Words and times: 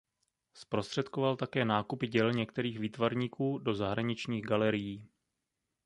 Zprostředkoval 0.53 1.35
také 1.35 1.65
nákupy 1.65 2.07
děl 2.07 2.31
některých 2.33 2.79
výtvarníků 2.79 3.57
do 3.59 3.73
zahraničních 3.75 4.45
galerií. 4.45 5.07